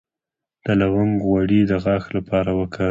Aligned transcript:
د 0.65 0.67
لونګ 0.81 1.13
غوړي 1.27 1.61
د 1.69 1.71
غاښ 1.83 2.03
لپاره 2.17 2.49
وکاروئ 2.59 2.79